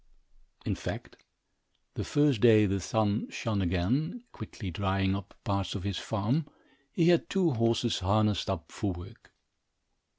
[0.65, 1.15] In fact,
[1.93, 6.47] the first day the sun shone again, quickly drying up parts of his farm,
[6.91, 9.31] he had two horses harnessed up for work.